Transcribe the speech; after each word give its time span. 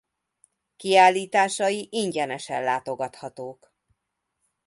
Kiállításai 0.75 1.87
ingyenesen 1.91 2.63
látogathatók. 2.63 3.73